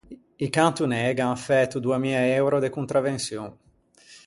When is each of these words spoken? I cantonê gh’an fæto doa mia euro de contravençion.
I 0.45 0.47
cantonê 0.57 1.03
gh’an 1.17 1.37
fæto 1.45 1.77
doa 1.85 1.97
mia 2.05 2.21
euro 2.41 2.57
de 2.63 2.73
contravençion. 2.77 3.47